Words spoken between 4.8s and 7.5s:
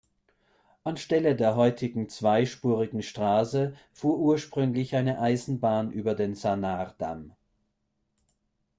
eine Eisenbahn über den Sannar-Damm.